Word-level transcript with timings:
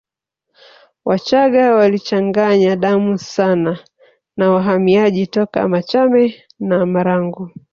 Wachaga 1.07 1.61
walichanganya 1.75 2.75
damu 2.75 3.17
sana 3.17 3.79
na 4.37 4.49
wahamiaji 4.49 5.27
toka 5.27 5.67
Machame 5.67 6.43
na 6.59 6.85
Marangu 6.85 7.51